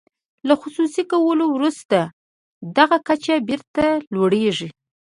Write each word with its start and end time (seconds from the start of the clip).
له 0.47 0.53
خصوصي 0.61 1.03
کولو 1.11 1.45
وروسته 1.55 1.97
دغه 2.77 2.97
کچه 3.07 3.35
بیرته 3.47 3.85
لوړیږي. 4.13 4.69